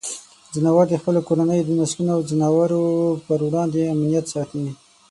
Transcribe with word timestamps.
ځناور 0.53 0.85
د 0.89 0.95
خپلو 1.01 1.19
کورنیو 1.27 1.77
نسلونو 1.79 2.11
او 2.15 2.21
ځناورو 2.29 2.83
پر 3.25 3.39
وړاندې 3.47 3.91
امنیت 3.93 4.25
ساتي. 4.33 4.63